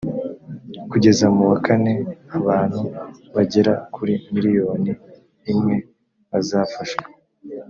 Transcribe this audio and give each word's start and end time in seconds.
kugeza 0.91 1.25
mu 1.35 1.43
wa 1.51 1.57
kane 1.65 1.93
abantu 2.37 2.81
bagera 3.35 3.73
kuri 3.93 4.13
miriyoni 4.33 4.91
imwe 5.51 5.75
bazafashwa 6.31 7.05